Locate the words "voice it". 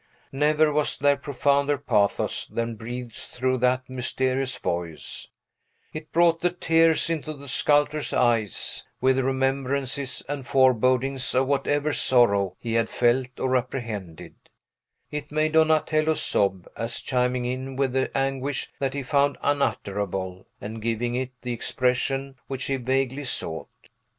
4.57-6.11